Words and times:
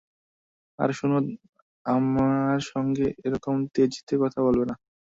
আর 0.79 0.89
শোন, 0.91 1.11
আমার 1.85 2.57
সঙ্গে 2.71 3.05
এ 3.25 3.29
রকম 3.33 3.55
তেজিতে 3.73 4.13
কথা 4.23 4.39
বলবে 4.47 4.65
না। 4.65 4.75